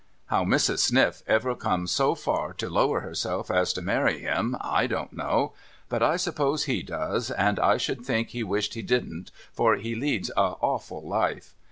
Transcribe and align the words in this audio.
How 0.33 0.43
Mrs. 0.43 0.79
Sniff 0.79 1.21
ever 1.27 1.53
come 1.53 1.85
so 1.85 2.15
far 2.15 2.53
to 2.53 2.71
lower 2.71 3.01
herself 3.01 3.51
as 3.51 3.71
to 3.73 3.83
marry 3.83 4.17
him, 4.21 4.57
I 4.59 4.87
don't 4.87 5.13
know; 5.13 5.53
but 5.89 6.01
I 6.01 6.17
suppose 6.17 6.63
he 6.63 6.81
does, 6.81 7.29
and 7.29 7.59
I 7.59 7.77
should 7.77 8.03
think 8.03 8.29
he 8.29 8.41
wished 8.41 8.73
he 8.73 8.81
didn't, 8.81 9.29
for 9.53 9.75
he 9.75 9.93
leads 9.93 10.31
a 10.31 10.55
awful 10.59 11.07
life. 11.07 11.53